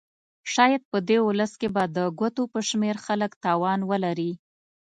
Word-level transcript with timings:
شاید 0.53 0.81
په 0.91 0.97
دې 1.07 1.17
ولس 1.27 1.53
کې 1.59 1.67
به 1.75 1.83
د 1.95 1.97
ګوتو 2.19 2.43
په 2.53 2.59
شمېر 2.69 2.95
خلک 3.05 3.31
توان 3.43 3.79
ولري. 3.91 4.31